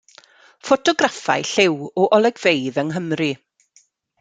[0.67, 3.31] Ffotograffau lliw o olygfeydd yng Nghymru.